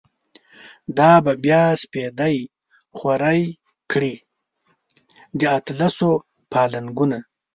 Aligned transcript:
دا 0.97 1.11
به 1.23 1.33
بیا 1.43 1.63
سپیدی 1.81 2.37
خوری 2.97 3.41
کړی، 3.91 4.15
د 5.39 5.41
اطلسو 5.57 6.11
پا 6.51 6.61
لنگونه 6.71 7.19